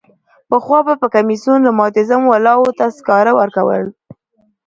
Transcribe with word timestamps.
پخوا 0.49 0.79
به 0.85 0.93
کمیسیون 1.15 1.59
رماتیزم 1.67 2.21
والاوو 2.29 2.75
ته 2.77 2.85
سکاره 2.97 3.31
ورکول. 3.39 3.83